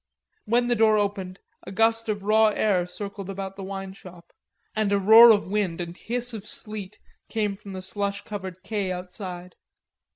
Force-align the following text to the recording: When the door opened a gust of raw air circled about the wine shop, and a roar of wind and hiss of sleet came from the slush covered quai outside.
When 0.45 0.65
the 0.65 0.75
door 0.75 0.97
opened 0.97 1.37
a 1.61 1.71
gust 1.71 2.09
of 2.09 2.23
raw 2.23 2.47
air 2.47 2.87
circled 2.87 3.29
about 3.29 3.55
the 3.55 3.61
wine 3.61 3.93
shop, 3.93 4.33
and 4.75 4.91
a 4.91 4.97
roar 4.97 5.29
of 5.29 5.47
wind 5.51 5.79
and 5.79 5.95
hiss 5.95 6.33
of 6.33 6.43
sleet 6.43 6.97
came 7.29 7.55
from 7.55 7.73
the 7.73 7.83
slush 7.83 8.23
covered 8.23 8.63
quai 8.65 8.89
outside. 8.91 9.57